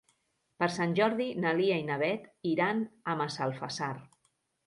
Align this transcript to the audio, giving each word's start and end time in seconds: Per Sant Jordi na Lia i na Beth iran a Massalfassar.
Per 0.61 0.67
Sant 0.75 0.95
Jordi 0.99 1.27
na 1.43 1.51
Lia 1.59 1.77
i 1.81 1.85
na 1.91 1.99
Beth 2.03 2.25
iran 2.53 2.81
a 3.13 3.17
Massalfassar. 3.23 3.93